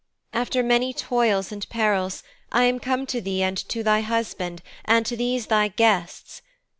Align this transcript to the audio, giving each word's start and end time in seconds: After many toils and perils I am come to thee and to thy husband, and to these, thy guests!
After 0.33 0.63
many 0.63 0.93
toils 0.95 1.51
and 1.51 1.69
perils 1.69 2.23
I 2.51 2.63
am 2.63 2.79
come 2.79 3.05
to 3.05 3.21
thee 3.21 3.43
and 3.43 3.55
to 3.69 3.83
thy 3.83 4.01
husband, 4.01 4.63
and 4.83 5.05
to 5.05 5.15
these, 5.15 5.45
thy 5.45 5.67
guests! 5.67 6.41